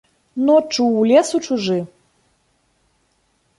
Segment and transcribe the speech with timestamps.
[0.47, 1.77] Ноччу ў лес у чужы?